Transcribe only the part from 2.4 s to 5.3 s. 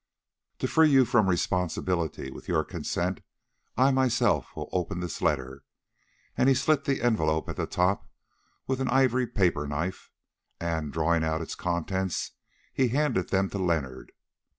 your consent I myself will open this